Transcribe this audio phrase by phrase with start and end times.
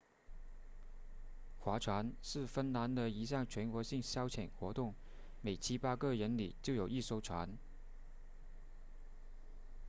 [1.59, 4.95] 划船是芬兰的一项全国性消遣活动
[5.41, 7.47] 每七八个人里就有一艘船